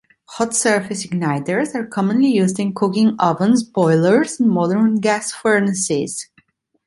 [0.29, 6.27] Hot-surface igniters are commonly used in cooking ovens, boilers, and modern gas furnaces.